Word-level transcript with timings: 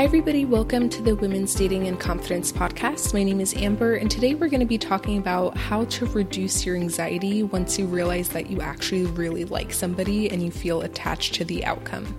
Hi, 0.00 0.04
everybody. 0.04 0.46
Welcome 0.46 0.88
to 0.88 1.02
the 1.02 1.14
Women's 1.14 1.54
Dating 1.54 1.86
and 1.86 2.00
Confidence 2.00 2.50
podcast. 2.50 3.12
My 3.12 3.22
name 3.22 3.38
is 3.38 3.52
Amber, 3.52 3.96
and 3.96 4.10
today 4.10 4.34
we're 4.34 4.48
going 4.48 4.60
to 4.60 4.66
be 4.66 4.78
talking 4.78 5.18
about 5.18 5.58
how 5.58 5.84
to 5.84 6.06
reduce 6.06 6.64
your 6.64 6.74
anxiety 6.74 7.42
once 7.42 7.78
you 7.78 7.84
realize 7.84 8.30
that 8.30 8.48
you 8.48 8.62
actually 8.62 9.04
really 9.04 9.44
like 9.44 9.74
somebody 9.74 10.30
and 10.30 10.42
you 10.42 10.50
feel 10.50 10.80
attached 10.80 11.34
to 11.34 11.44
the 11.44 11.66
outcome. 11.66 12.16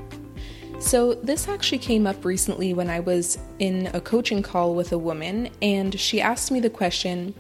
So, 0.80 1.16
this 1.16 1.48
actually 1.48 1.80
came 1.80 2.06
up 2.06 2.24
recently 2.24 2.76
when 2.76 2.88
I 2.88 3.00
was 3.00 3.40
in 3.58 3.90
a 3.96 4.00
coaching 4.00 4.44
call 4.44 4.76
with 4.76 4.92
a 4.92 5.00
woman, 5.00 5.50
and 5.64 6.00
she 6.00 6.22
asked 6.22 6.52
me 6.52 6.60
the 6.60 6.70
question 6.70 7.34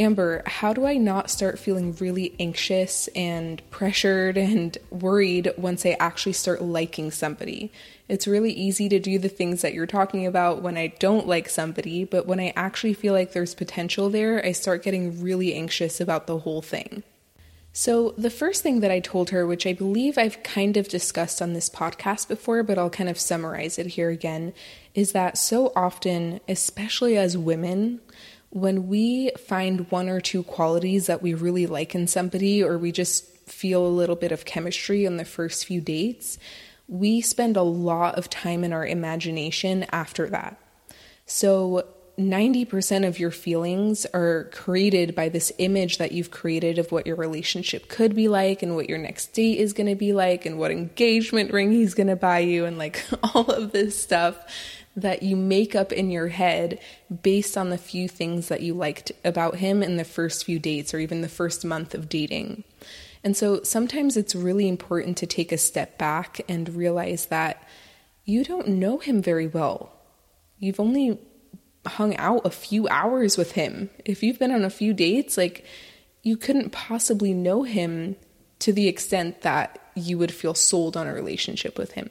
Amber, 0.00 0.44
how 0.46 0.72
do 0.72 0.86
I 0.86 0.96
not 0.96 1.28
start 1.28 1.58
feeling 1.58 1.92
really 1.96 2.32
anxious 2.38 3.08
and 3.16 3.60
pressured 3.70 4.38
and 4.38 4.78
worried 4.90 5.52
once 5.58 5.84
I 5.84 5.96
actually 5.98 6.34
start 6.34 6.62
liking 6.62 7.10
somebody? 7.10 7.72
It's 8.08 8.28
really 8.28 8.52
easy 8.52 8.88
to 8.90 9.00
do 9.00 9.18
the 9.18 9.28
things 9.28 9.60
that 9.62 9.74
you're 9.74 9.86
talking 9.86 10.24
about 10.24 10.62
when 10.62 10.76
I 10.76 10.94
don't 11.00 11.26
like 11.26 11.48
somebody, 11.48 12.04
but 12.04 12.26
when 12.26 12.38
I 12.38 12.52
actually 12.54 12.94
feel 12.94 13.12
like 13.12 13.32
there's 13.32 13.56
potential 13.56 14.08
there, 14.08 14.44
I 14.44 14.52
start 14.52 14.84
getting 14.84 15.20
really 15.20 15.52
anxious 15.52 16.00
about 16.00 16.28
the 16.28 16.38
whole 16.38 16.62
thing. 16.62 17.02
So, 17.72 18.14
the 18.16 18.30
first 18.30 18.62
thing 18.62 18.80
that 18.80 18.90
I 18.90 19.00
told 19.00 19.30
her, 19.30 19.46
which 19.46 19.66
I 19.66 19.72
believe 19.72 20.16
I've 20.16 20.42
kind 20.42 20.76
of 20.76 20.88
discussed 20.88 21.42
on 21.42 21.52
this 21.52 21.68
podcast 21.68 22.28
before, 22.28 22.62
but 22.62 22.78
I'll 22.78 22.90
kind 22.90 23.10
of 23.10 23.20
summarize 23.20 23.78
it 23.78 23.86
here 23.86 24.10
again, 24.10 24.52
is 24.94 25.12
that 25.12 25.38
so 25.38 25.72
often, 25.76 26.40
especially 26.48 27.16
as 27.16 27.36
women, 27.36 28.00
when 28.50 28.88
we 28.88 29.30
find 29.38 29.90
one 29.90 30.08
or 30.08 30.20
two 30.20 30.42
qualities 30.42 31.06
that 31.06 31.22
we 31.22 31.34
really 31.34 31.66
like 31.66 31.94
in 31.94 32.06
somebody, 32.06 32.62
or 32.62 32.78
we 32.78 32.92
just 32.92 33.26
feel 33.46 33.86
a 33.86 33.88
little 33.88 34.16
bit 34.16 34.32
of 34.32 34.44
chemistry 34.44 35.06
on 35.06 35.16
the 35.16 35.24
first 35.24 35.66
few 35.66 35.80
dates, 35.80 36.38
we 36.86 37.20
spend 37.20 37.56
a 37.56 37.62
lot 37.62 38.16
of 38.16 38.30
time 38.30 38.64
in 38.64 38.72
our 38.72 38.86
imagination 38.86 39.84
after 39.92 40.28
that. 40.30 40.58
So, 41.26 41.84
90% 42.18 43.06
of 43.06 43.20
your 43.20 43.30
feelings 43.30 44.04
are 44.06 44.50
created 44.52 45.14
by 45.14 45.28
this 45.28 45.52
image 45.58 45.98
that 45.98 46.10
you've 46.10 46.32
created 46.32 46.76
of 46.78 46.90
what 46.90 47.06
your 47.06 47.14
relationship 47.14 47.88
could 47.88 48.16
be 48.16 48.26
like 48.26 48.60
and 48.60 48.74
what 48.74 48.88
your 48.88 48.98
next 48.98 49.28
date 49.34 49.58
is 49.60 49.72
going 49.72 49.86
to 49.86 49.94
be 49.94 50.12
like 50.12 50.44
and 50.44 50.58
what 50.58 50.72
engagement 50.72 51.52
ring 51.52 51.70
he's 51.70 51.94
going 51.94 52.08
to 52.08 52.16
buy 52.16 52.40
you 52.40 52.64
and 52.64 52.76
like 52.76 53.04
all 53.34 53.48
of 53.48 53.70
this 53.70 53.96
stuff 54.00 54.36
that 55.00 55.22
you 55.22 55.36
make 55.36 55.74
up 55.74 55.92
in 55.92 56.10
your 56.10 56.28
head 56.28 56.80
based 57.22 57.56
on 57.56 57.70
the 57.70 57.78
few 57.78 58.08
things 58.08 58.48
that 58.48 58.62
you 58.62 58.74
liked 58.74 59.12
about 59.24 59.56
him 59.56 59.82
in 59.82 59.96
the 59.96 60.04
first 60.04 60.44
few 60.44 60.58
dates 60.58 60.92
or 60.92 60.98
even 60.98 61.20
the 61.20 61.28
first 61.28 61.64
month 61.64 61.94
of 61.94 62.08
dating. 62.08 62.64
And 63.24 63.36
so 63.36 63.62
sometimes 63.62 64.16
it's 64.16 64.34
really 64.34 64.68
important 64.68 65.16
to 65.18 65.26
take 65.26 65.52
a 65.52 65.58
step 65.58 65.98
back 65.98 66.40
and 66.48 66.74
realize 66.74 67.26
that 67.26 67.66
you 68.24 68.44
don't 68.44 68.68
know 68.68 68.98
him 68.98 69.22
very 69.22 69.46
well. 69.46 69.92
You've 70.58 70.80
only 70.80 71.18
hung 71.86 72.16
out 72.16 72.44
a 72.44 72.50
few 72.50 72.86
hours 72.88 73.36
with 73.36 73.52
him. 73.52 73.90
If 74.04 74.22
you've 74.22 74.38
been 74.38 74.52
on 74.52 74.64
a 74.64 74.70
few 74.70 74.92
dates, 74.92 75.36
like 75.36 75.64
you 76.22 76.36
couldn't 76.36 76.70
possibly 76.70 77.32
know 77.32 77.62
him 77.62 78.16
to 78.60 78.72
the 78.72 78.88
extent 78.88 79.42
that 79.42 79.78
you 79.94 80.18
would 80.18 80.32
feel 80.32 80.54
sold 80.54 80.96
on 80.96 81.06
a 81.06 81.14
relationship 81.14 81.78
with 81.78 81.92
him. 81.92 82.10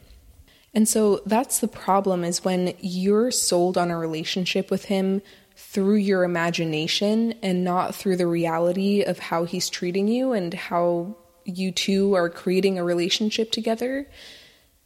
And 0.77 0.87
so 0.87 1.23
that's 1.25 1.57
the 1.57 1.67
problem 1.67 2.23
is 2.23 2.45
when 2.45 2.75
you're 2.79 3.31
sold 3.31 3.79
on 3.79 3.89
a 3.89 3.97
relationship 3.97 4.69
with 4.69 4.85
him 4.85 5.23
through 5.55 5.95
your 5.95 6.23
imagination 6.23 7.33
and 7.41 7.63
not 7.63 7.95
through 7.95 8.17
the 8.17 8.27
reality 8.27 9.01
of 9.01 9.17
how 9.17 9.45
he's 9.45 9.71
treating 9.71 10.07
you 10.07 10.33
and 10.33 10.53
how 10.53 11.17
you 11.45 11.71
two 11.71 12.13
are 12.13 12.29
creating 12.29 12.77
a 12.77 12.83
relationship 12.83 13.49
together, 13.51 14.07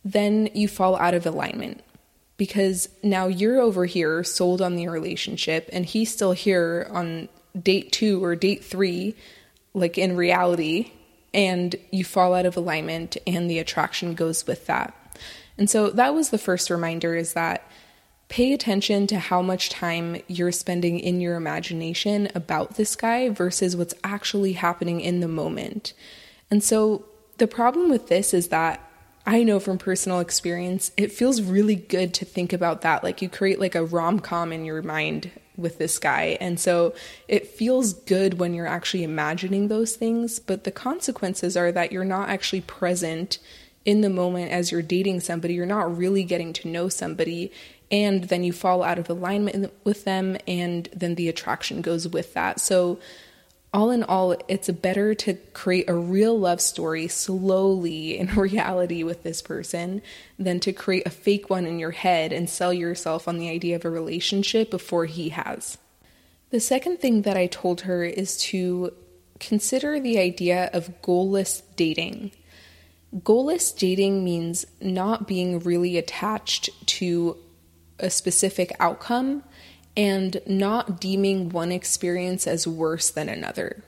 then 0.05 0.47
you 0.53 0.69
fall 0.69 0.95
out 0.95 1.13
of 1.13 1.25
alignment. 1.25 1.83
Because 2.37 2.87
now 3.03 3.27
you're 3.27 3.59
over 3.59 3.85
here 3.85 4.23
sold 4.23 4.61
on 4.61 4.77
the 4.77 4.87
relationship 4.87 5.69
and 5.73 5.85
he's 5.85 6.09
still 6.09 6.31
here 6.31 6.87
on 6.89 7.27
date 7.61 7.91
two 7.91 8.23
or 8.23 8.37
date 8.37 8.63
three, 8.63 9.13
like 9.73 9.97
in 9.97 10.15
reality, 10.15 10.93
and 11.33 11.75
you 11.91 12.05
fall 12.05 12.33
out 12.33 12.45
of 12.45 12.55
alignment 12.55 13.17
and 13.27 13.51
the 13.51 13.59
attraction 13.59 14.13
goes 14.13 14.47
with 14.47 14.67
that. 14.67 14.95
And 15.61 15.69
so 15.69 15.91
that 15.91 16.15
was 16.15 16.31
the 16.31 16.39
first 16.39 16.71
reminder 16.71 17.15
is 17.15 17.33
that 17.33 17.69
pay 18.29 18.51
attention 18.51 19.05
to 19.05 19.19
how 19.19 19.43
much 19.43 19.69
time 19.69 20.19
you're 20.27 20.51
spending 20.51 20.99
in 20.99 21.21
your 21.21 21.35
imagination 21.35 22.29
about 22.33 22.77
this 22.77 22.95
guy 22.95 23.29
versus 23.29 23.75
what's 23.75 23.93
actually 24.03 24.53
happening 24.53 25.01
in 25.01 25.19
the 25.19 25.27
moment. 25.27 25.93
And 26.49 26.63
so 26.63 27.05
the 27.37 27.45
problem 27.45 27.91
with 27.91 28.07
this 28.07 28.33
is 28.33 28.47
that 28.47 28.79
I 29.27 29.43
know 29.43 29.59
from 29.59 29.77
personal 29.77 30.19
experience, 30.19 30.91
it 30.97 31.11
feels 31.11 31.43
really 31.43 31.75
good 31.75 32.15
to 32.15 32.25
think 32.25 32.53
about 32.53 32.81
that. 32.81 33.03
Like 33.03 33.21
you 33.21 33.29
create 33.29 33.59
like 33.59 33.75
a 33.75 33.85
rom 33.85 34.19
com 34.19 34.51
in 34.51 34.65
your 34.65 34.81
mind 34.81 35.29
with 35.57 35.77
this 35.77 35.99
guy. 35.99 36.39
And 36.41 36.59
so 36.59 36.95
it 37.27 37.45
feels 37.45 37.93
good 37.93 38.39
when 38.39 38.55
you're 38.55 38.65
actually 38.65 39.03
imagining 39.03 39.67
those 39.67 39.95
things, 39.95 40.39
but 40.39 40.63
the 40.63 40.71
consequences 40.71 41.55
are 41.55 41.71
that 41.71 41.91
you're 41.91 42.03
not 42.03 42.29
actually 42.29 42.61
present 42.61 43.37
in 43.85 44.01
the 44.01 44.09
moment 44.09 44.51
as 44.51 44.71
you're 44.71 44.81
dating 44.81 45.19
somebody, 45.21 45.53
you're 45.53 45.65
not 45.65 45.97
really 45.97 46.23
getting 46.23 46.53
to 46.53 46.67
know 46.67 46.89
somebody. 46.89 47.51
And 47.89 48.25
then 48.25 48.43
you 48.43 48.53
fall 48.53 48.83
out 48.83 48.99
of 48.99 49.09
alignment 49.09 49.73
with 49.83 50.05
them, 50.05 50.37
and 50.47 50.87
then 50.93 51.15
the 51.15 51.27
attraction 51.27 51.81
goes 51.81 52.07
with 52.07 52.33
that. 52.35 52.61
So, 52.61 52.99
all 53.73 53.89
in 53.89 54.03
all, 54.03 54.35
it's 54.49 54.69
better 54.69 55.13
to 55.15 55.33
create 55.53 55.89
a 55.89 55.93
real 55.93 56.37
love 56.37 56.59
story 56.59 57.07
slowly 57.07 58.17
in 58.19 58.27
reality 58.35 59.03
with 59.03 59.23
this 59.23 59.41
person 59.41 60.01
than 60.37 60.59
to 60.61 60.73
create 60.73 61.05
a 61.05 61.09
fake 61.09 61.49
one 61.49 61.65
in 61.65 61.79
your 61.79 61.91
head 61.91 62.33
and 62.33 62.49
sell 62.49 62.73
yourself 62.73 63.27
on 63.27 63.37
the 63.37 63.49
idea 63.49 63.75
of 63.75 63.85
a 63.85 63.89
relationship 63.89 64.69
before 64.71 65.05
he 65.05 65.29
has. 65.29 65.77
The 66.49 66.59
second 66.59 66.99
thing 66.99 67.21
that 67.21 67.37
I 67.37 67.47
told 67.47 67.81
her 67.81 68.03
is 68.03 68.37
to 68.43 68.93
consider 69.39 69.99
the 69.99 70.19
idea 70.19 70.69
of 70.73 71.01
goalless 71.01 71.61
dating. 71.75 72.31
Goalless 73.13 73.77
dating 73.77 74.23
means 74.23 74.65
not 74.79 75.27
being 75.27 75.59
really 75.59 75.97
attached 75.97 76.69
to 76.87 77.37
a 77.99 78.09
specific 78.09 78.71
outcome 78.79 79.43
and 79.97 80.41
not 80.45 81.01
deeming 81.01 81.49
one 81.49 81.71
experience 81.71 82.47
as 82.47 82.65
worse 82.65 83.09
than 83.09 83.27
another. 83.27 83.83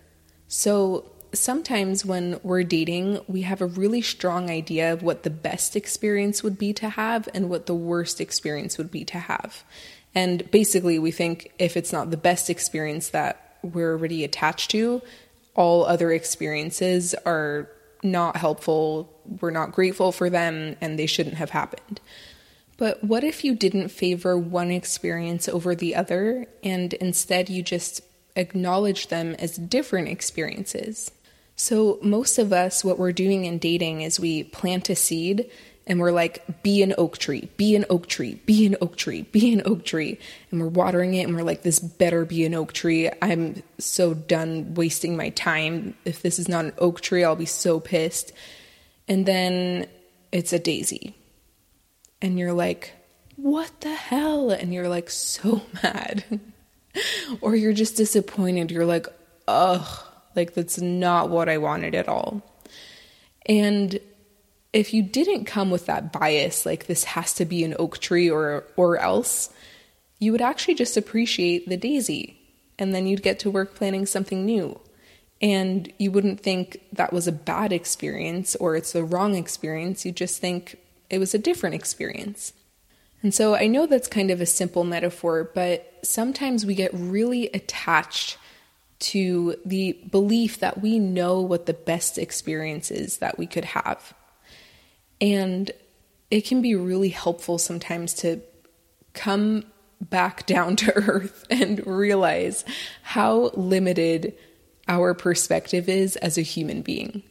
So, 0.48 1.10
sometimes 1.34 2.06
when 2.06 2.40
we're 2.44 2.64
dating, 2.64 3.20
we 3.28 3.42
have 3.42 3.62
a 3.62 3.66
really 3.66 4.02
strong 4.02 4.50
idea 4.50 4.94
of 4.94 5.02
what 5.02 5.24
the 5.24 5.30
best 5.30 5.76
experience 5.76 6.44
would 6.44 6.58
be 6.58 6.74
to 6.74 6.90
have 6.90 7.28
and 7.34 7.50
what 7.50 7.66
the 7.66 7.74
worst 7.74 8.22
experience 8.22 8.78
would 8.78 8.92
be 8.92 9.04
to 9.06 9.18
have. 9.18 9.64
And 10.14 10.50
basically, 10.52 11.00
we 11.00 11.12
think 11.12 11.52
if 11.58 11.76
it's 11.76 11.92
not 11.92 12.12
the 12.12 12.18
best 12.18 12.50
experience 12.50 13.10
that 13.10 13.58
we're 13.64 13.94
already 13.94 14.24
attached 14.24 14.70
to, 14.72 15.02
all 15.56 15.86
other 15.86 16.12
experiences 16.12 17.16
are 17.26 17.70
not 18.04 18.38
helpful, 18.38 19.14
we're 19.42 19.52
not 19.52 19.72
grateful 19.72 20.12
for 20.12 20.30
them, 20.30 20.76
and 20.82 20.98
they 20.98 21.06
shouldn't 21.06 21.38
have 21.38 21.52
happened. 21.52 22.00
But 22.78 23.04
what 23.04 23.24
if 23.24 23.44
you 23.44 23.56
didn't 23.56 23.90
favor 23.90 24.38
one 24.38 24.72
experience 24.72 25.48
over 25.48 25.76
the 25.76 25.96
other 25.96 26.48
and 26.64 26.94
instead 26.96 27.50
you 27.50 27.62
just 27.62 28.02
acknowledge 28.36 29.08
them 29.08 29.36
as 29.36 29.58
different 29.58 30.08
experiences? 30.08 31.12
So, 31.56 32.00
most 32.02 32.40
of 32.40 32.52
us, 32.52 32.84
what 32.84 32.98
we're 32.98 33.12
doing 33.12 33.46
in 33.46 33.60
dating 33.60 34.02
is 34.02 34.20
we 34.20 34.44
plant 34.44 34.90
a 34.90 34.96
seed 34.96 35.52
and 35.86 36.00
we're 36.00 36.12
like, 36.12 36.64
be 36.64 36.82
an 36.82 36.94
oak 36.98 37.18
tree, 37.18 37.50
be 37.58 37.76
an 37.76 37.86
oak 37.90 38.08
tree, 38.08 38.36
be 38.46 38.66
an 38.66 38.78
oak 38.80 38.96
tree, 38.96 39.24
be 39.24 39.52
an 39.52 39.62
oak 39.66 39.84
tree. 39.84 40.18
And 40.50 40.62
we're 40.62 40.68
watering 40.68 41.14
it 41.14 41.24
and 41.24 41.36
we're 41.36 41.44
like, 41.44 41.64
this 41.64 41.80
better 41.80 42.24
be 42.24 42.46
an 42.46 42.54
oak 42.54 42.72
tree. 42.72 43.10
I'm 43.22 43.62
so 43.80 44.14
done 44.14 44.76
wasting 44.76 45.18
my 45.18 45.30
time. 45.30 45.96
If 46.06 46.22
this 46.22 46.40
is 46.40 46.48
not 46.48 46.66
an 46.66 46.74
oak 46.78 47.02
tree, 47.02 47.24
I'll 47.24 47.36
be 47.36 47.46
so 47.46 47.80
pissed. 47.82 48.32
And 49.10 49.26
then 49.26 49.88
it's 50.32 50.54
a 50.54 50.60
daisy. 50.60 51.16
And 52.22 52.40
you're 52.40 52.54
like, 52.54 52.94
what 53.36 53.82
the 53.82 53.94
hell? 53.94 54.52
And 54.52 54.74
you're 54.74 54.90
like 54.90 55.10
so 55.10 55.64
mad. 55.84 56.24
or 57.42 57.56
you're 57.56 57.74
just 57.74 57.98
disappointed. 57.98 58.72
You're 58.72 58.86
like, 58.86 59.08
ugh, 59.50 60.06
like 60.34 60.54
that's 60.54 60.80
not 60.80 61.30
what 61.30 61.50
I 61.50 61.58
wanted 61.58 61.94
at 61.94 62.08
all. 62.08 62.42
And 63.46 64.00
if 64.74 64.94
you 64.94 65.04
didn't 65.04 65.46
come 65.46 65.70
with 65.70 65.86
that 65.86 66.12
bias, 66.12 66.66
like 66.66 66.88
this 66.88 67.04
has 67.04 67.34
to 67.36 67.46
be 67.46 67.64
an 67.64 67.76
oak 67.78 68.00
tree 68.00 68.30
or 68.30 68.66
or 68.76 68.98
else, 68.98 69.50
you 70.20 70.32
would 70.32 70.42
actually 70.42 70.74
just 70.74 70.98
appreciate 70.98 71.70
the 71.70 71.78
daisy, 71.78 72.38
and 72.80 72.94
then 72.94 73.08
you'd 73.08 73.24
get 73.24 73.40
to 73.40 73.52
work 73.52 73.76
planning 73.76 74.06
something 74.06 74.46
new. 74.46 74.80
And 75.42 75.92
you 75.98 76.10
wouldn't 76.10 76.40
think 76.40 76.82
that 76.94 77.12
was 77.12 77.28
a 77.28 77.32
bad 77.34 77.74
experience 77.74 78.56
or 78.56 78.76
it's 78.76 78.94
the 78.94 79.04
wrong 79.04 79.36
experience. 79.36 80.06
You 80.06 80.14
just 80.14 80.40
think 80.40 80.78
it 81.10 81.20
was 81.20 81.34
a 81.34 81.40
different 81.40 81.76
experience. 81.76 82.54
And 83.22 83.34
so 83.34 83.54
I 83.54 83.68
know 83.68 83.86
that's 83.86 84.08
kind 84.08 84.32
of 84.32 84.40
a 84.40 84.46
simple 84.46 84.86
metaphor, 84.86 85.50
but 85.54 85.94
sometimes 86.02 86.66
we 86.66 86.76
get 86.76 86.92
really 86.94 87.48
attached 87.48 88.38
to 89.00 89.58
the 89.66 90.00
belief 90.10 90.60
that 90.60 90.82
we 90.82 90.98
know 90.98 91.42
what 91.42 91.66
the 91.66 91.74
best 91.74 92.18
experience 92.18 92.90
is 92.90 93.18
that 93.18 93.38
we 93.38 93.46
could 93.46 93.66
have. 93.66 94.14
And 95.24 95.72
it 96.30 96.42
can 96.42 96.62
be 96.62 96.76
really 96.76 97.10
helpful 97.10 97.58
sometimes 97.58 98.14
to 98.16 98.42
come 99.14 99.64
back 100.02 100.46
down 100.46 100.76
to 100.76 100.94
earth 100.96 101.46
and 101.50 101.86
realize 101.88 102.66
how 103.02 103.52
limited 103.54 104.36
our 104.88 105.14
perspective 105.14 105.88
is 105.88 106.18
as 106.18 106.38
a 106.38 106.42
human 106.42 106.82
being. 106.82 107.24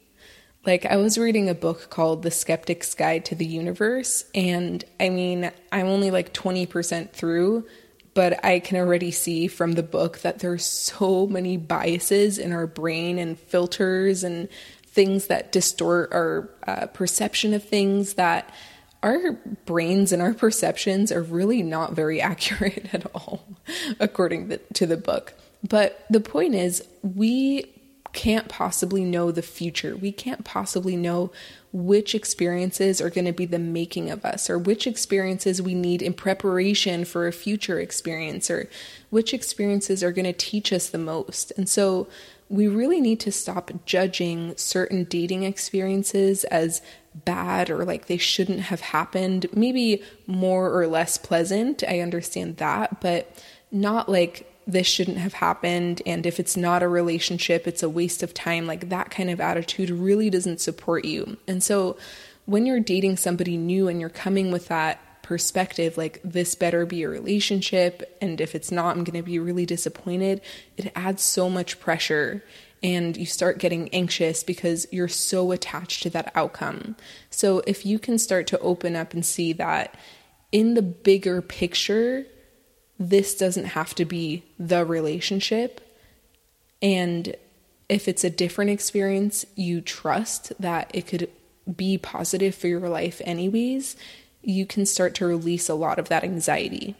Like, 0.65 0.85
I 0.85 0.95
was 0.95 1.17
reading 1.17 1.49
a 1.49 1.53
book 1.53 1.89
called 1.89 2.23
The 2.23 2.31
Skeptic's 2.31 2.95
Guide 2.95 3.25
to 3.25 3.35
the 3.35 3.45
Universe, 3.45 4.23
and 4.33 4.83
I 4.99 5.09
mean, 5.09 5.51
I'm 5.71 5.87
only 5.87 6.09
like 6.09 6.33
20% 6.33 7.11
through, 7.11 7.67
but 8.13 8.43
I 8.45 8.59
can 8.59 8.77
already 8.77 9.11
see 9.11 9.47
from 9.47 9.73
the 9.73 9.83
book 9.83 10.19
that 10.19 10.39
there's 10.39 10.65
so 10.65 11.27
many 11.27 11.57
biases 11.57 12.37
in 12.37 12.53
our 12.53 12.65
brain 12.65 13.19
and 13.19 13.37
filters 13.37 14.23
and 14.23 14.47
things 14.93 15.27
that 15.27 15.51
distort 15.51 16.13
our 16.13 16.49
uh, 16.67 16.85
perception 16.87 17.53
of 17.53 17.63
things 17.63 18.13
that 18.13 18.49
our 19.01 19.33
brains 19.65 20.11
and 20.13 20.21
our 20.21 20.33
perceptions 20.33 21.11
are 21.11 21.21
really 21.21 21.61
not 21.61 21.93
very 21.93 22.21
accurate 22.31 22.93
at 22.93 23.05
all, 23.13 23.43
according 23.99 24.57
to 24.73 24.85
the 24.85 24.97
book. 24.97 25.33
But 25.67 26.05
the 26.09 26.19
point 26.19 26.55
is, 26.55 26.83
we 27.01 27.65
can't 28.13 28.47
possibly 28.47 29.03
know 29.03 29.31
the 29.31 29.41
future. 29.41 29.95
We 29.95 30.11
can't 30.11 30.45
possibly 30.45 30.95
know 30.95 31.31
which 31.73 32.15
experiences 32.15 33.01
are 33.01 33.09
going 33.09 33.25
to 33.25 33.33
be 33.33 33.45
the 33.45 33.59
making 33.59 34.09
of 34.09 34.23
us, 34.23 34.49
or 34.49 34.57
which 34.57 34.87
experiences 34.87 35.61
we 35.61 35.73
need 35.73 36.01
in 36.01 36.13
preparation 36.13 37.03
for 37.03 37.27
a 37.27 37.33
future 37.33 37.79
experience, 37.79 38.49
or 38.49 38.69
which 39.09 39.33
experiences 39.33 40.03
are 40.03 40.11
going 40.11 40.25
to 40.25 40.33
teach 40.33 40.71
us 40.71 40.87
the 40.87 40.97
most. 40.97 41.51
And 41.57 41.67
so, 41.67 42.07
we 42.49 42.67
really 42.67 43.01
need 43.01 43.19
to 43.21 43.31
stop 43.31 43.71
judging 43.85 44.55
certain 44.57 45.05
dating 45.05 45.41
experiences 45.41 46.43
as 46.45 46.83
bad 47.25 47.69
or 47.69 47.83
like 47.83 48.05
they 48.05 48.17
shouldn't 48.17 48.59
have 48.59 48.81
happened. 48.81 49.47
Maybe 49.53 50.03
more 50.27 50.71
or 50.71 50.85
less 50.85 51.17
pleasant. 51.17 51.83
I 51.87 51.99
understand 51.99 52.57
that, 52.57 53.01
but 53.01 53.43
not 53.71 54.07
like 54.07 54.52
this 54.65 54.87
shouldn't 54.87 55.17
have 55.17 55.33
happened 55.33 56.01
and 56.05 56.25
if 56.25 56.39
it's 56.39 56.55
not 56.55 56.83
a 56.83 56.87
relationship 56.87 57.67
it's 57.67 57.83
a 57.83 57.89
waste 57.89 58.23
of 58.23 58.33
time 58.33 58.65
like 58.65 58.89
that 58.89 59.09
kind 59.09 59.29
of 59.29 59.41
attitude 59.41 59.89
really 59.89 60.29
doesn't 60.29 60.61
support 60.61 61.05
you. 61.05 61.37
And 61.47 61.63
so 61.63 61.97
when 62.45 62.65
you're 62.65 62.79
dating 62.79 63.17
somebody 63.17 63.57
new 63.57 63.87
and 63.87 63.99
you're 63.99 64.09
coming 64.09 64.51
with 64.51 64.67
that 64.67 64.99
perspective 65.23 65.97
like 65.97 66.19
this 66.23 66.53
better 66.53 66.85
be 66.85 67.03
a 67.03 67.07
relationship 67.07 68.17
and 68.21 68.41
if 68.41 68.55
it's 68.55 68.73
not 68.73 68.97
i'm 68.97 69.05
going 69.05 69.17
to 69.17 69.23
be 69.23 69.39
really 69.39 69.65
disappointed 69.65 70.41
it 70.75 70.91
adds 70.97 71.23
so 71.23 71.49
much 71.49 71.79
pressure 71.79 72.43
and 72.83 73.15
you 73.15 73.25
start 73.25 73.59
getting 73.59 73.87
anxious 73.89 74.43
because 74.43 74.85
you're 74.91 75.07
so 75.07 75.53
attached 75.53 76.03
to 76.03 76.09
that 76.09 76.31
outcome. 76.35 76.97
So 77.29 77.63
if 77.65 77.85
you 77.85 77.97
can 77.97 78.19
start 78.19 78.45
to 78.47 78.59
open 78.59 78.95
up 78.95 79.13
and 79.13 79.25
see 79.25 79.53
that 79.53 79.95
in 80.51 80.73
the 80.73 80.81
bigger 80.81 81.41
picture 81.41 82.25
this 83.09 83.35
doesn't 83.35 83.65
have 83.65 83.93
to 83.95 84.05
be 84.05 84.43
the 84.57 84.85
relationship. 84.85 85.81
And 86.81 87.35
if 87.89 88.07
it's 88.07 88.23
a 88.23 88.29
different 88.29 88.71
experience, 88.71 89.45
you 89.55 89.81
trust 89.81 90.53
that 90.59 90.89
it 90.93 91.07
could 91.07 91.29
be 91.75 91.97
positive 91.97 92.55
for 92.55 92.67
your 92.67 92.87
life, 92.89 93.21
anyways, 93.25 93.95
you 94.41 94.65
can 94.65 94.85
start 94.85 95.15
to 95.15 95.25
release 95.25 95.69
a 95.69 95.75
lot 95.75 95.99
of 95.99 96.09
that 96.09 96.23
anxiety. 96.23 96.95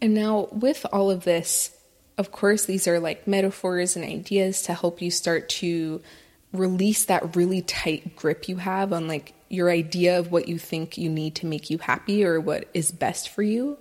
And 0.00 0.14
now, 0.14 0.48
with 0.52 0.84
all 0.92 1.10
of 1.10 1.24
this, 1.24 1.76
of 2.18 2.32
course, 2.32 2.64
these 2.64 2.88
are 2.88 2.98
like 2.98 3.26
metaphors 3.26 3.96
and 3.96 4.04
ideas 4.04 4.62
to 4.62 4.74
help 4.74 5.00
you 5.00 5.10
start 5.10 5.48
to 5.48 6.02
release 6.52 7.04
that 7.04 7.36
really 7.36 7.62
tight 7.62 8.16
grip 8.16 8.48
you 8.48 8.56
have 8.56 8.92
on 8.92 9.08
like 9.08 9.34
your 9.48 9.70
idea 9.70 10.18
of 10.18 10.32
what 10.32 10.48
you 10.48 10.58
think 10.58 10.96
you 10.96 11.10
need 11.10 11.34
to 11.36 11.46
make 11.46 11.70
you 11.70 11.78
happy 11.78 12.24
or 12.24 12.40
what 12.40 12.68
is 12.74 12.90
best 12.90 13.28
for 13.28 13.42
you. 13.42 13.78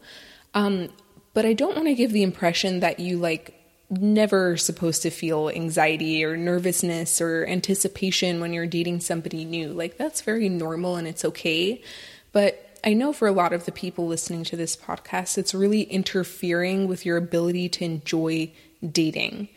Um, 0.54 0.90
but 1.36 1.46
I 1.46 1.54
don't 1.54 1.76
want 1.76 1.90
to 1.90 1.94
give 1.94 2.14
the 2.14 2.24
impression 2.24 2.80
that 2.80 3.00
you 3.00 3.18
like 3.18 3.62
never 3.90 4.58
supposed 4.58 5.02
to 5.04 5.10
feel 5.12 5.50
anxiety 5.50 6.24
or 6.24 6.38
nervousness 6.38 7.22
or 7.22 7.46
anticipation 7.46 8.40
when 8.40 8.54
you're 8.54 8.66
dating 8.66 9.02
somebody 9.02 9.44
new. 9.44 9.74
Like 9.74 9.98
that's 9.98 10.22
very 10.22 10.50
normal 10.50 10.96
and 10.96 11.08
it's 11.08 11.26
okay. 11.26 11.84
But 12.32 12.80
I 12.86 12.94
know 12.94 13.12
for 13.12 13.28
a 13.28 13.34
lot 13.34 13.52
of 13.52 13.66
the 13.66 13.74
people 13.74 14.08
listening 14.08 14.46
to 14.46 14.56
this 14.56 14.78
podcast, 14.78 15.38
it's 15.38 15.54
really 15.54 15.82
interfering 15.82 16.88
with 16.88 17.06
your 17.06 17.18
ability 17.18 17.68
to 17.70 17.86
enjoy 17.86 18.52
dating. 18.90 19.50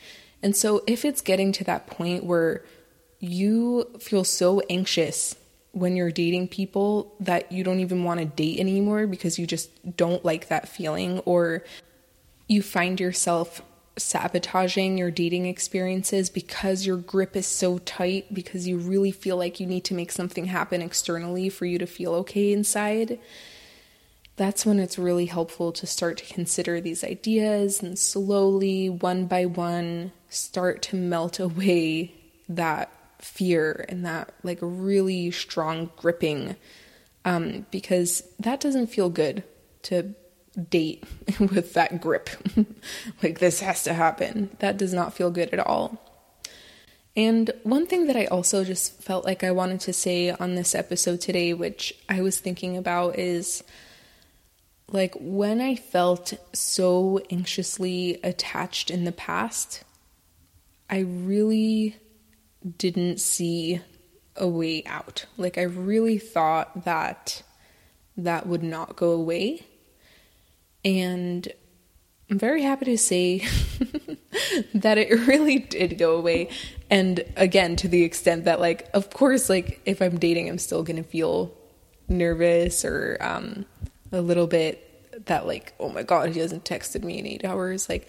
And 0.42 0.56
so 0.56 0.82
if 0.86 1.04
it's 1.04 1.20
getting 1.20 1.52
to 1.52 1.64
that 1.64 1.86
point 1.86 2.24
where 2.24 2.64
you 3.20 3.88
feel 4.00 4.24
so 4.24 4.60
anxious 4.68 5.36
when 5.72 5.96
you're 5.96 6.10
dating 6.10 6.48
people 6.48 7.14
that 7.20 7.52
you 7.52 7.62
don't 7.62 7.80
even 7.80 8.04
want 8.04 8.20
to 8.20 8.26
date 8.26 8.58
anymore 8.58 9.06
because 9.06 9.38
you 9.38 9.46
just 9.46 9.96
don't 9.96 10.24
like 10.24 10.48
that 10.48 10.68
feeling, 10.68 11.20
or 11.20 11.64
you 12.48 12.62
find 12.62 12.98
yourself 12.98 13.62
sabotaging 13.98 14.96
your 14.96 15.10
dating 15.10 15.46
experiences 15.46 16.30
because 16.30 16.86
your 16.86 16.96
grip 16.96 17.36
is 17.36 17.46
so 17.46 17.78
tight 17.78 18.32
because 18.32 18.66
you 18.66 18.78
really 18.78 19.10
feel 19.10 19.36
like 19.36 19.60
you 19.60 19.66
need 19.66 19.84
to 19.84 19.94
make 19.94 20.12
something 20.12 20.46
happen 20.46 20.80
externally 20.80 21.48
for 21.48 21.66
you 21.66 21.78
to 21.78 21.86
feel 21.86 22.14
okay 22.14 22.52
inside. 22.52 23.18
That's 24.36 24.64
when 24.64 24.78
it's 24.78 24.98
really 24.98 25.26
helpful 25.26 25.72
to 25.72 25.86
start 25.86 26.18
to 26.18 26.32
consider 26.32 26.80
these 26.80 27.02
ideas 27.02 27.82
and 27.82 27.98
slowly, 27.98 28.88
one 28.88 29.26
by 29.26 29.46
one, 29.46 30.12
start 30.28 30.80
to 30.82 30.96
melt 30.96 31.40
away 31.40 32.14
that 32.48 32.92
fear 33.20 33.84
and 33.88 34.04
that 34.04 34.32
like 34.42 34.58
really 34.60 35.30
strong 35.30 35.90
gripping 35.96 36.56
um, 37.24 37.66
because 37.70 38.22
that 38.38 38.60
doesn't 38.60 38.86
feel 38.88 39.10
good 39.10 39.42
to 39.82 40.14
date 40.70 41.04
with 41.40 41.74
that 41.74 42.00
grip. 42.00 42.30
like 43.22 43.38
this 43.38 43.60
has 43.60 43.84
to 43.84 43.94
happen. 43.94 44.50
That 44.60 44.76
does 44.76 44.92
not 44.92 45.14
feel 45.14 45.30
good 45.30 45.50
at 45.50 45.60
all. 45.60 46.02
And 47.16 47.50
one 47.64 47.86
thing 47.86 48.06
that 48.06 48.16
I 48.16 48.26
also 48.26 48.64
just 48.64 49.02
felt 49.02 49.24
like 49.24 49.42
I 49.42 49.50
wanted 49.50 49.80
to 49.80 49.92
say 49.92 50.30
on 50.30 50.54
this 50.54 50.74
episode 50.74 51.20
today, 51.20 51.52
which 51.52 51.92
I 52.08 52.20
was 52.20 52.38
thinking 52.38 52.76
about, 52.76 53.18
is 53.18 53.64
like 54.92 55.14
when 55.18 55.60
I 55.60 55.74
felt 55.74 56.34
so 56.52 57.20
anxiously 57.28 58.20
attached 58.22 58.90
in 58.90 59.04
the 59.04 59.12
past, 59.12 59.82
I 60.88 61.00
really 61.00 61.96
didn't 62.76 63.20
see 63.20 63.80
a 64.36 64.48
way 64.48 64.82
out. 64.86 65.26
Like, 65.36 65.58
I 65.58 65.62
really 65.62 66.18
thought 66.18 66.84
that 66.84 67.42
that 68.16 68.46
would 68.46 68.62
not 68.62 68.96
go 68.96 69.10
away. 69.10 69.66
And 70.84 71.48
I'm 72.30 72.38
very 72.38 72.62
happy 72.62 72.86
to 72.86 72.98
say 72.98 73.38
that 74.74 74.98
it 74.98 75.26
really 75.26 75.58
did 75.58 75.98
go 75.98 76.16
away. 76.16 76.50
And 76.90 77.24
again, 77.36 77.76
to 77.76 77.88
the 77.88 78.02
extent 78.02 78.44
that, 78.44 78.60
like, 78.60 78.88
of 78.94 79.10
course, 79.10 79.48
like, 79.48 79.80
if 79.86 80.02
I'm 80.02 80.18
dating, 80.18 80.48
I'm 80.48 80.58
still 80.58 80.82
gonna 80.82 81.02
feel 81.02 81.54
nervous 82.08 82.84
or 82.84 83.18
um, 83.20 83.64
a 84.12 84.20
little 84.20 84.46
bit 84.46 85.26
that, 85.26 85.46
like, 85.46 85.74
oh 85.80 85.88
my 85.88 86.02
God, 86.02 86.30
he 86.30 86.40
hasn't 86.40 86.64
texted 86.64 87.02
me 87.02 87.18
in 87.18 87.26
eight 87.26 87.44
hours. 87.44 87.88
Like, 87.88 88.08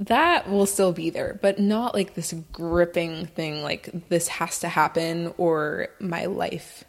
that 0.00 0.50
will 0.50 0.66
still 0.66 0.92
be 0.92 1.10
there, 1.10 1.38
but 1.40 1.58
not 1.58 1.94
like 1.94 2.14
this 2.14 2.32
gripping 2.52 3.26
thing, 3.26 3.62
like 3.62 4.08
this 4.08 4.28
has 4.28 4.60
to 4.60 4.68
happen 4.68 5.32
or 5.36 5.88
my 6.00 6.26
life 6.26 6.84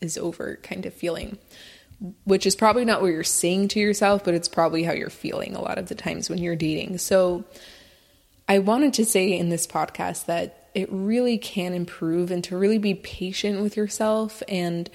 is 0.00 0.18
over 0.18 0.56
kind 0.62 0.86
of 0.86 0.94
feeling, 0.94 1.38
which 2.24 2.46
is 2.46 2.56
probably 2.56 2.84
not 2.84 3.00
what 3.00 3.08
you're 3.08 3.24
saying 3.24 3.68
to 3.68 3.80
yourself, 3.80 4.24
but 4.24 4.34
it's 4.34 4.48
probably 4.48 4.82
how 4.82 4.92
you're 4.92 5.10
feeling 5.10 5.54
a 5.54 5.62
lot 5.62 5.78
of 5.78 5.88
the 5.88 5.94
times 5.94 6.28
when 6.28 6.38
you're 6.38 6.56
dating. 6.56 6.98
So 6.98 7.44
I 8.48 8.58
wanted 8.58 8.94
to 8.94 9.04
say 9.04 9.36
in 9.36 9.50
this 9.50 9.66
podcast 9.66 10.26
that 10.26 10.68
it 10.74 10.88
really 10.90 11.38
can 11.38 11.74
improve 11.74 12.30
and 12.30 12.42
to 12.44 12.56
really 12.56 12.78
be 12.78 12.94
patient 12.94 13.60
with 13.60 13.76
yourself. 13.76 14.42
And 14.48 14.90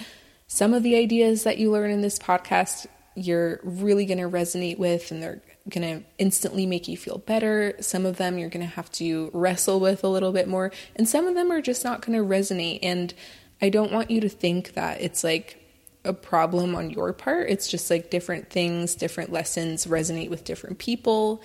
some 0.47 0.73
of 0.73 0.83
the 0.83 0.95
ideas 0.95 1.43
that 1.43 1.57
you 1.57 1.71
learn 1.71 1.91
in 1.91 2.01
this 2.01 2.19
podcast, 2.19 2.87
you're 3.15 3.59
really 3.63 4.05
going 4.05 4.19
to 4.19 4.29
resonate 4.29 4.77
with 4.77 5.11
and 5.11 5.21
they're 5.21 5.41
going 5.69 5.99
to 5.99 6.05
instantly 6.17 6.65
make 6.65 6.87
you 6.87 6.97
feel 6.97 7.19
better. 7.19 7.75
Some 7.79 8.05
of 8.05 8.17
them 8.17 8.37
you're 8.37 8.49
going 8.49 8.65
to 8.65 8.75
have 8.75 8.91
to 8.93 9.29
wrestle 9.33 9.79
with 9.79 10.03
a 10.03 10.09
little 10.09 10.31
bit 10.31 10.47
more. 10.47 10.71
And 10.95 11.07
some 11.07 11.27
of 11.27 11.35
them 11.35 11.51
are 11.51 11.61
just 11.61 11.83
not 11.83 12.05
going 12.05 12.17
to 12.17 12.25
resonate. 12.25 12.79
And 12.83 13.13
I 13.61 13.69
don't 13.69 13.91
want 13.91 14.11
you 14.11 14.19
to 14.21 14.29
think 14.29 14.73
that 14.73 15.01
it's 15.01 15.23
like 15.23 15.59
a 16.03 16.13
problem 16.13 16.75
on 16.75 16.89
your 16.89 17.13
part. 17.13 17.49
It's 17.49 17.69
just 17.69 17.89
like 17.89 18.09
different 18.09 18.49
things, 18.49 18.95
different 18.95 19.31
lessons 19.31 19.85
resonate 19.85 20.29
with 20.29 20.43
different 20.43 20.79
people. 20.79 21.41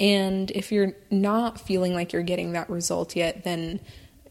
And 0.00 0.50
if 0.52 0.72
you're 0.72 0.94
not 1.10 1.60
feeling 1.60 1.92
like 1.92 2.12
you're 2.12 2.22
getting 2.22 2.52
that 2.52 2.70
result 2.70 3.16
yet, 3.16 3.44
then 3.44 3.80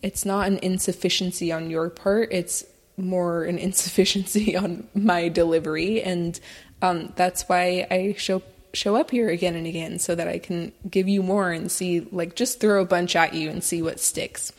it's 0.02 0.26
not 0.26 0.48
an 0.48 0.58
insufficiency 0.60 1.52
on 1.52 1.70
your 1.70 1.90
part. 1.90 2.30
It's 2.32 2.66
more 2.96 3.44
an 3.44 3.58
insufficiency 3.60 4.56
on 4.56 4.88
my 4.96 5.30
delivery. 5.30 6.02
And 6.02 6.40
um, 6.82 7.14
that's 7.16 7.44
why 7.44 7.86
I 7.92 8.16
show 8.18 8.42
show 8.78 8.96
up 8.96 9.12
here 9.12 9.30
again 9.30 9.56
and 9.56 9.68
again 9.68 10.00
so 10.00 10.16
that 10.16 10.28
I 10.28 10.40
can 10.40 10.72
give 10.90 11.08
you 11.08 11.24
more 11.24 11.52
and 11.52 11.72
see, 11.72 12.02
like, 12.12 12.36
just 12.36 12.60
throw 12.60 12.82
a 12.82 12.86
bunch 12.86 13.16
at 13.16 13.34
you 13.34 13.50
and 13.50 13.64
see 13.64 13.82
what 13.82 14.00
sticks. 14.00 14.52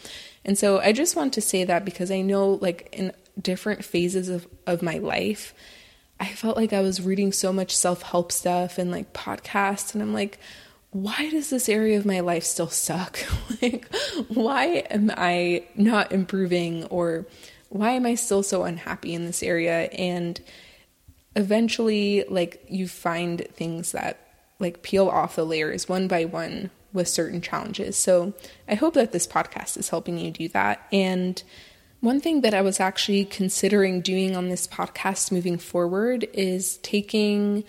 And 0.45 0.59
so 0.59 0.81
I 0.81 0.93
just 0.93 1.17
want 1.17 1.33
to 1.35 1.41
say 1.41 1.65
that 1.65 1.85
because 1.85 2.11
I 2.11 2.21
know, 2.21 2.59
like, 2.61 2.89
in 2.93 3.13
different 3.41 3.85
phases 3.85 4.29
of, 4.29 4.47
of 4.67 4.83
my 4.83 4.99
life, 4.99 5.55
I 6.21 6.27
felt 6.27 6.57
like 6.57 6.73
I 6.73 6.81
was 6.81 7.01
reading 7.01 7.33
so 7.33 7.53
much 7.53 7.77
self 7.77 8.03
help 8.03 8.33
stuff 8.33 8.79
and 8.79 8.91
like 8.91 9.13
podcasts, 9.13 9.95
and 9.95 10.03
I'm 10.03 10.13
like, 10.13 10.39
why 10.91 11.31
does 11.31 11.51
this 11.51 11.69
area 11.69 11.99
of 11.99 12.07
my 12.07 12.21
life 12.21 12.45
still 12.45 12.69
suck? 12.69 13.19
like, 13.63 13.93
why 14.29 14.85
am 14.91 15.13
I 15.17 15.65
not 15.77 16.13
improving 16.13 16.85
or 16.85 17.27
why 17.69 17.93
am 17.93 18.07
I 18.07 18.15
still 18.15 18.43
so 18.43 18.65
unhappy 18.65 19.15
in 19.15 19.27
this 19.27 19.43
area? 19.43 19.83
And 19.93 20.41
eventually, 21.39 22.25
like, 22.29 22.63
you 22.69 22.87
find 22.87 23.47
things 23.55 23.93
that 23.93 24.19
like 24.61 24.83
peel 24.83 25.09
off 25.09 25.37
the 25.37 25.47
layers 25.47 25.89
one 25.89 26.09
by 26.09 26.25
one 26.25 26.71
with 26.93 27.09
certain 27.09 27.41
challenges. 27.41 27.97
So 27.97 28.33
I 28.67 28.75
hope 28.75 28.95
that 28.95 29.13
this 29.13 29.27
podcast 29.27 29.77
is 29.77 29.91
helping 29.91 30.19
you 30.19 30.31
do 30.31 30.49
that. 30.49 30.87
And 30.93 31.43
one 32.01 32.21
thing 32.21 32.41
that 32.43 32.55
I 32.55 32.63
was 32.63 32.81
actually 32.81 33.25
considering 33.25 34.01
doing 34.01 34.37
on 34.37 34.49
this 34.49 34.67
podcast 34.67 35.33
moving 35.33 35.59
forward 35.59 36.29
is 36.33 36.79
taking 36.79 37.65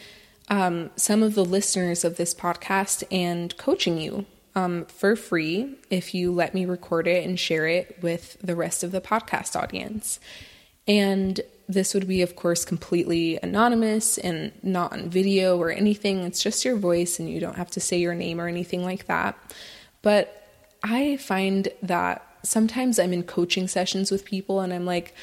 um, 0.49 0.89
some 0.95 1.21
of 1.21 1.35
the 1.35 1.45
listeners 1.45 2.03
of 2.03 2.17
this 2.17 2.33
podcast 2.33 3.03
and 3.11 3.55
coaching 3.57 3.99
you 3.99 4.25
um, 4.55 4.85
for 4.85 5.15
free 5.15 5.75
if 5.89 6.13
you 6.13 6.31
let 6.31 6.53
me 6.53 6.65
record 6.65 7.07
it 7.07 7.27
and 7.27 7.39
share 7.39 7.67
it 7.67 7.97
with 8.01 8.38
the 8.41 8.55
rest 8.55 8.83
of 8.83 8.91
the 8.91 9.01
podcast 9.01 9.55
audience. 9.55 10.19
And 10.89 11.39
this 11.69 11.93
would 11.93 12.08
be, 12.08 12.24
of 12.24 12.36
course, 12.36 12.65
completely 12.65 13.38
anonymous 13.43 14.17
and 14.17 14.51
not 14.63 14.91
on 14.91 15.10
video 15.10 15.55
or 15.58 15.72
anything. 15.72 16.22
It's 16.22 16.41
just 16.41 16.65
your 16.65 16.75
voice, 16.75 17.19
and 17.19 17.29
you 17.29 17.39
don't 17.39 17.58
have 17.58 17.69
to 17.72 17.79
say 17.79 18.00
your 18.00 18.15
name 18.15 18.41
or 18.41 18.48
anything 18.48 18.84
like 18.84 19.05
that. 19.05 19.38
But 20.01 20.48
I 20.84 21.17
find 21.17 21.67
that 21.84 22.25
sometimes 22.43 22.98
I'm 22.98 23.13
in 23.13 23.24
coaching 23.24 23.67
sessions 23.67 24.10
with 24.10 24.25
people 24.25 24.62
and 24.62 24.74
I'm 24.74 24.86
like, 24.86 25.13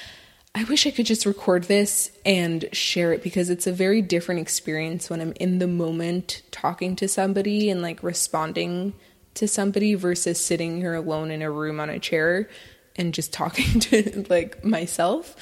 I 0.54 0.64
wish 0.64 0.86
I 0.86 0.90
could 0.90 1.06
just 1.06 1.26
record 1.26 1.64
this 1.64 2.10
and 2.24 2.66
share 2.72 3.12
it 3.12 3.22
because 3.22 3.50
it's 3.50 3.66
a 3.66 3.72
very 3.72 4.00
different 4.00 4.40
experience 4.40 5.10
when 5.10 5.20
I'm 5.20 5.34
in 5.40 5.58
the 5.58 5.66
moment 5.66 6.42
talking 6.50 6.96
to 6.96 7.08
somebody 7.08 7.68
and 7.68 7.82
like 7.82 8.02
responding 8.02 8.94
to 9.34 9.46
somebody 9.46 9.94
versus 9.94 10.42
sitting 10.42 10.78
here 10.78 10.94
alone 10.94 11.30
in 11.30 11.42
a 11.42 11.50
room 11.50 11.78
on 11.78 11.90
a 11.90 11.98
chair 11.98 12.48
and 12.96 13.14
just 13.14 13.32
talking 13.32 13.80
to 13.80 14.26
like 14.28 14.64
myself. 14.64 15.36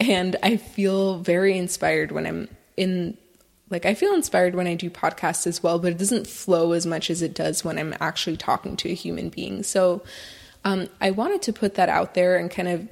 And 0.00 0.36
I 0.42 0.56
feel 0.56 1.18
very 1.18 1.56
inspired 1.56 2.12
when 2.12 2.26
I'm 2.26 2.48
in 2.76 3.16
like 3.70 3.84
I 3.84 3.94
feel 3.94 4.14
inspired 4.14 4.54
when 4.54 4.66
I 4.66 4.74
do 4.74 4.90
podcasts 4.90 5.46
as 5.46 5.62
well, 5.62 5.78
but 5.78 5.92
it 5.92 5.98
doesn't 5.98 6.26
flow 6.26 6.72
as 6.72 6.86
much 6.86 7.10
as 7.10 7.20
it 7.20 7.34
does 7.34 7.64
when 7.64 7.78
I'm 7.78 7.94
actually 8.00 8.36
talking 8.36 8.76
to 8.76 8.90
a 8.90 8.94
human 8.94 9.28
being. 9.28 9.62
So 9.62 10.02
um, 10.64 10.88
I 11.00 11.10
wanted 11.10 11.42
to 11.42 11.52
put 11.52 11.74
that 11.74 11.88
out 11.88 12.14
there 12.14 12.36
and 12.36 12.50
kind 12.50 12.68
of 12.68 12.88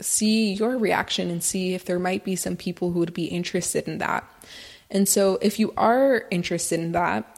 see 0.00 0.52
your 0.52 0.78
reaction 0.78 1.30
and 1.30 1.42
see 1.42 1.74
if 1.74 1.84
there 1.84 1.98
might 1.98 2.24
be 2.24 2.36
some 2.36 2.56
people 2.56 2.92
who 2.92 3.00
would 3.00 3.14
be 3.14 3.26
interested 3.26 3.86
in 3.88 3.98
that. 3.98 4.24
And 4.90 5.08
so, 5.08 5.38
if 5.42 5.58
you 5.58 5.74
are 5.76 6.24
interested 6.30 6.80
in 6.80 6.92
that, 6.92 7.37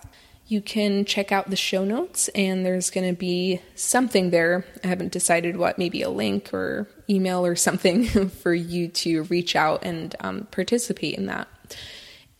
you 0.50 0.60
can 0.60 1.04
check 1.04 1.30
out 1.30 1.48
the 1.48 1.54
show 1.54 1.84
notes, 1.84 2.26
and 2.34 2.66
there's 2.66 2.90
going 2.90 3.08
to 3.08 3.16
be 3.16 3.60
something 3.76 4.30
there. 4.30 4.64
I 4.82 4.88
haven't 4.88 5.12
decided 5.12 5.56
what, 5.56 5.78
maybe 5.78 6.02
a 6.02 6.10
link 6.10 6.52
or 6.52 6.88
email 7.08 7.46
or 7.46 7.54
something 7.54 8.28
for 8.28 8.52
you 8.52 8.88
to 8.88 9.22
reach 9.24 9.54
out 9.54 9.84
and 9.84 10.14
um, 10.18 10.48
participate 10.50 11.14
in 11.14 11.26
that. 11.26 11.46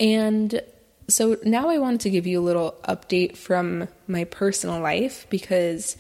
And 0.00 0.60
so 1.06 1.36
now 1.44 1.68
I 1.68 1.78
wanted 1.78 2.00
to 2.00 2.10
give 2.10 2.26
you 2.26 2.40
a 2.40 2.42
little 2.42 2.76
update 2.88 3.36
from 3.36 3.86
my 4.08 4.24
personal 4.24 4.80
life 4.80 5.28
because 5.30 5.96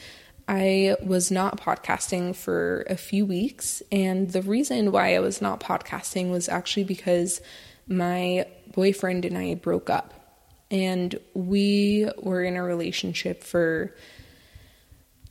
I 0.48 0.96
was 1.00 1.30
not 1.30 1.60
podcasting 1.60 2.34
for 2.34 2.84
a 2.90 2.96
few 2.96 3.24
weeks. 3.24 3.84
And 3.92 4.30
the 4.30 4.42
reason 4.42 4.90
why 4.90 5.14
I 5.14 5.20
was 5.20 5.40
not 5.40 5.60
podcasting 5.60 6.32
was 6.32 6.48
actually 6.48 6.84
because 6.84 7.40
my 7.86 8.46
boyfriend 8.72 9.24
and 9.24 9.38
I 9.38 9.54
broke 9.54 9.88
up. 9.88 10.19
And 10.70 11.18
we 11.34 12.08
were 12.18 12.42
in 12.44 12.56
a 12.56 12.62
relationship 12.62 13.42
for 13.42 13.94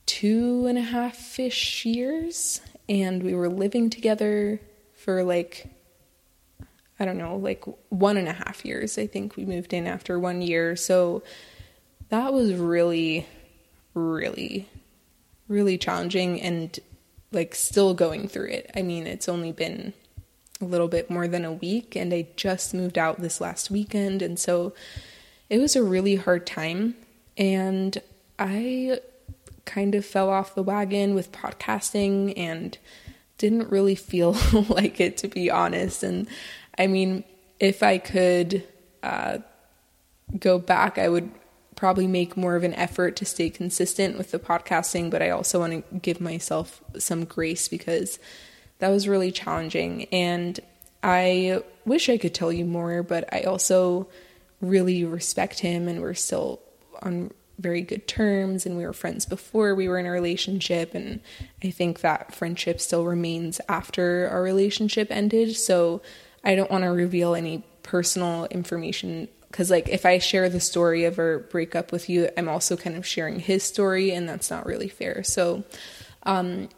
two 0.06 0.66
and 0.68 0.78
a 0.78 0.82
half 0.82 1.40
ish 1.40 1.86
years. 1.86 2.62
And 2.88 3.24
we 3.24 3.36
were 3.36 3.50
living 3.50 3.90
together 3.90 4.60
for 4.96 5.24
like, 5.24 5.68
I 7.00 7.06
don't 7.06 7.18
know, 7.18 7.38
like 7.38 7.64
one 7.90 8.18
and 8.18 8.28
a 8.28 8.34
half 8.34 8.66
years. 8.66 8.98
I 8.98 9.08
think 9.08 9.38
we 9.38 9.46
moved 9.46 9.74
in 9.74 9.88
after 9.88 10.20
one 10.20 10.42
year. 10.42 10.76
So 10.76 11.24
that 12.10 12.34
was 12.34 12.54
really, 12.54 13.28
really 13.94 14.68
really 15.50 15.78
challenging 15.78 16.40
and 16.42 16.80
like 17.34 17.54
still 17.54 17.94
going 17.94 18.30
through 18.30 18.48
it. 18.48 18.72
I 18.76 18.84
mean, 18.84 19.06
it's 19.06 19.28
only 19.28 19.52
been 19.52 19.94
a 20.62 20.66
little 20.66 20.88
bit 20.88 21.10
more 21.10 21.28
than 21.28 21.44
a 21.44 21.52
week 21.52 21.96
and 21.96 22.14
I 22.14 22.28
just 22.38 22.74
moved 22.74 22.98
out 22.98 23.20
this 23.20 23.42
last 23.42 23.70
weekend 23.70 24.22
and 24.22 24.40
so 24.40 24.74
it 25.50 25.60
was 25.60 25.76
a 25.76 25.84
really 25.84 26.16
hard 26.16 26.46
time 26.46 26.96
and 27.38 28.02
I 28.38 29.00
kind 29.66 29.96
of 29.96 30.06
fell 30.06 30.30
off 30.30 30.56
the 30.56 30.64
wagon 30.64 31.14
with 31.16 31.32
podcasting 31.32 32.34
and 32.38 32.78
didn't 33.38 33.70
really 33.70 33.96
feel 33.96 34.36
like 34.70 35.00
it 35.00 35.18
to 35.18 35.28
be 35.28 35.50
honest 35.50 36.04
and 36.04 36.28
I 36.80 36.88
mean, 36.88 37.26
if 37.60 37.84
I 37.84 37.98
could 37.98 38.66
uh, 39.04 39.40
go 40.40 40.58
back, 40.58 40.98
I 40.98 41.10
would 41.10 41.30
probably 41.76 42.08
make 42.08 42.38
more 42.38 42.56
of 42.56 42.64
an 42.64 42.74
effort 42.74 43.18
to 43.18 43.26
stay 43.26 43.50
consistent 43.50 44.18
with 44.18 44.32
the 44.32 44.40
podcasting, 44.40 45.10
but 45.10 45.22
I 45.22 45.30
also 45.30 45.60
want 45.60 45.74
to 45.74 46.00
give 46.00 46.22
myself 46.22 46.82
some 46.98 47.26
grace 47.26 47.68
because 47.68 48.18
that 48.80 48.90
was 48.90 49.10
really 49.10 49.32
challenging. 49.32 50.06
And 50.06 50.58
I 51.04 51.64
wish 51.86 52.10
I 52.10 52.18
could 52.18 52.34
tell 52.34 52.52
you 52.52 52.66
more, 52.66 53.04
but 53.04 53.32
I 53.34 53.42
also 53.42 54.08
really 54.62 55.04
respect 55.04 55.60
him 55.60 55.88
and 55.88 56.02
we're 56.02 56.14
still 56.14 56.60
on 57.02 57.32
very 57.60 57.82
good 57.82 58.08
terms 58.08 58.66
and 58.66 58.78
we 58.78 58.86
were 58.86 58.94
friends 58.94 59.26
before 59.26 59.76
we 59.76 59.88
were 59.88 60.00
in 60.00 60.06
a 60.06 60.12
relationship 60.12 60.96
and 60.96 61.20
I 61.64 61.72
think 61.72 62.00
that 62.02 62.34
friendship 62.34 62.80
still 62.80 63.04
remains 63.06 63.60
after 63.68 64.30
our 64.32 64.42
relationship 64.42 65.12
ended. 65.12 65.56
So 65.56 66.02
I 66.44 66.56
don't 66.56 66.72
want 66.72 66.86
to 66.86 66.90
reveal 66.90 67.36
any 67.36 67.64
personal 67.84 68.46
information 68.46 69.28
because 69.50 69.72
like 69.72 69.90
if 69.90 70.06
i 70.06 70.18
share 70.20 70.48
the 70.48 70.60
story 70.60 71.06
of 71.06 71.18
our 71.18 71.40
breakup 71.40 71.92
with 71.92 72.08
you 72.10 72.30
i'm 72.38 72.48
also 72.48 72.78
kind 72.78 72.96
of 72.96 73.06
sharing 73.06 73.40
his 73.40 73.64
story 73.64 74.12
and 74.12 74.30
that's 74.30 74.52
not 74.52 74.66
really 74.66 74.88
fair 74.88 75.24
so 75.24 75.64
um 76.24 76.70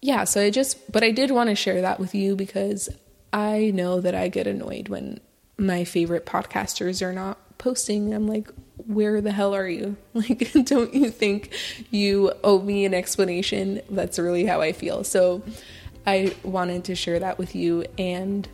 yeah 0.00 0.24
so 0.24 0.40
i 0.40 0.50
just 0.50 0.90
but 0.92 1.02
i 1.02 1.10
did 1.10 1.30
want 1.30 1.48
to 1.48 1.54
share 1.56 1.80
that 1.80 1.98
with 1.98 2.14
you 2.14 2.36
because 2.36 2.88
i 3.32 3.70
know 3.74 4.00
that 4.00 4.14
i 4.14 4.28
get 4.28 4.46
annoyed 4.46 4.88
when 4.88 5.18
my 5.56 5.84
favorite 5.84 6.26
podcasters 6.26 7.02
are 7.02 7.12
not 7.12 7.38
posting 7.58 8.12
i'm 8.12 8.26
like 8.26 8.50
where 8.86 9.20
the 9.20 9.30
hell 9.30 9.54
are 9.54 9.68
you 9.68 9.96
like 10.14 10.50
don't 10.64 10.94
you 10.94 11.10
think 11.10 11.52
you 11.90 12.32
owe 12.42 12.60
me 12.60 12.84
an 12.84 12.94
explanation 12.94 13.80
that's 13.90 14.18
really 14.18 14.44
how 14.44 14.60
i 14.60 14.72
feel 14.72 15.04
so 15.04 15.42
i 16.06 16.34
wanted 16.42 16.84
to 16.84 16.94
share 16.94 17.18
that 17.18 17.38
with 17.38 17.54
you 17.54 17.84
and 17.98 18.48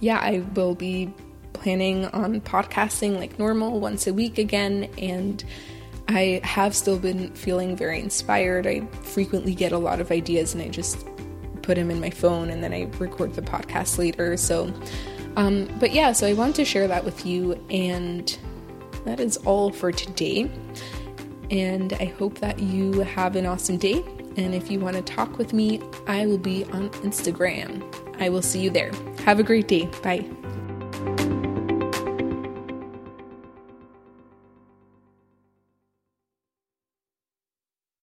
yeah 0.00 0.18
i 0.18 0.42
will 0.54 0.74
be 0.74 1.12
planning 1.62 2.06
on 2.06 2.40
podcasting 2.40 3.16
like 3.16 3.38
normal 3.38 3.78
once 3.78 4.08
a 4.08 4.12
week 4.12 4.38
again, 4.38 4.88
and 4.98 5.44
I 6.08 6.40
have 6.42 6.74
still 6.74 6.98
been 6.98 7.32
feeling 7.34 7.76
very 7.76 8.00
inspired. 8.00 8.66
I 8.66 8.80
frequently 9.02 9.54
get 9.54 9.70
a 9.70 9.78
lot 9.78 10.00
of 10.00 10.10
ideas 10.10 10.54
and 10.54 10.62
I 10.62 10.68
just 10.68 11.06
put 11.62 11.76
them 11.76 11.90
in 11.90 12.00
my 12.00 12.10
phone 12.10 12.50
and 12.50 12.64
then 12.64 12.72
I 12.72 12.90
record 12.98 13.34
the 13.34 13.42
podcast 13.42 13.96
later. 13.96 14.36
So, 14.36 14.74
um, 15.36 15.68
but 15.78 15.92
yeah, 15.92 16.12
so 16.12 16.26
I 16.26 16.32
wanted 16.32 16.56
to 16.56 16.64
share 16.64 16.88
that 16.88 17.04
with 17.04 17.24
you, 17.24 17.52
and 17.70 18.36
that 19.04 19.20
is 19.20 19.36
all 19.38 19.70
for 19.70 19.92
today. 19.92 20.50
And 21.50 21.92
I 21.94 22.06
hope 22.06 22.38
that 22.38 22.58
you 22.58 23.00
have 23.00 23.36
an 23.36 23.46
awesome 23.46 23.76
day. 23.76 24.04
And 24.36 24.54
if 24.54 24.70
you 24.70 24.80
want 24.80 24.96
to 24.96 25.02
talk 25.02 25.36
with 25.36 25.52
me, 25.52 25.82
I 26.06 26.26
will 26.26 26.38
be 26.38 26.64
on 26.66 26.88
Instagram. 26.90 27.84
I 28.20 28.30
will 28.30 28.42
see 28.42 28.60
you 28.60 28.70
there. 28.70 28.90
Have 29.24 29.38
a 29.38 29.42
great 29.42 29.68
day. 29.68 29.90
Bye. 30.02 30.41